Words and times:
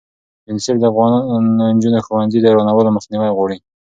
یونیسف 0.47 0.75
د 0.79 0.83
افغانو 0.91 1.17
نجونو 1.75 1.99
ښوونځي 2.05 2.39
د 2.41 2.45
ورانولو 2.53 2.95
مخنیوی 2.97 3.29
غواړي. 3.37 3.57